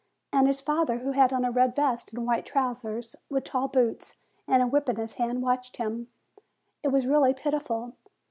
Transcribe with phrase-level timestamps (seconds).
[0.33, 4.15] And his father, who had on a red vest and white trousers, with tall boots,
[4.47, 6.07] and a whip in his hand, watched him.
[6.81, 7.93] It was really pitiful.